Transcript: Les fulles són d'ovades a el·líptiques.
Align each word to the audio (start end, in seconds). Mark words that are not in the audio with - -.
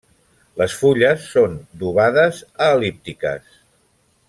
Les 0.61 0.77
fulles 0.79 1.27
són 1.33 1.53
d'ovades 1.83 2.41
a 2.67 2.71
el·líptiques. 2.79 3.63